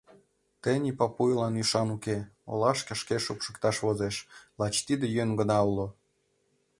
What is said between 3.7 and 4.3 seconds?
возеш,